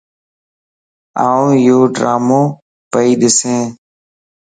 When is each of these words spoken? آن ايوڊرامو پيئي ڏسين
آن 1.27 1.43
ايوڊرامو 1.53 2.41
پيئي 2.91 3.13
ڏسين 3.21 3.63